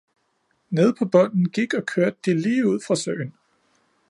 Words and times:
Nede 0.71 0.93
på 0.93 1.05
bunden 1.05 1.49
gik 1.49 1.73
og 1.73 1.85
kørte 1.85 2.17
de 2.25 2.41
lige 2.41 2.67
ud 2.67 2.79
fra 2.87 2.95
søen. 2.95 3.33